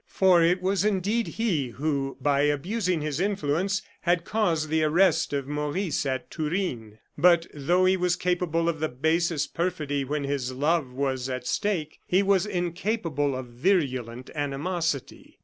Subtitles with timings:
[0.07, 5.45] For it was indeed he who, by abusing his influence, had caused the arrest of
[5.47, 6.97] Maurice at Turin.
[7.19, 11.99] But though he was capable of the basest perfidy when his love was at stake,
[12.07, 15.37] he was incapable of virulent animosity.